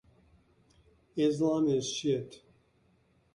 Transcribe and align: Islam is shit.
Islam 1.15 1.67
is 1.67 1.85
shit. 1.87 2.41